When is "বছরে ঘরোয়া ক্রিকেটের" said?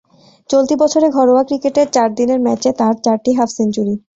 0.81-1.87